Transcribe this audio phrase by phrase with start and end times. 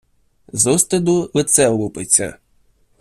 [0.53, 2.37] З устиду лице лупиться.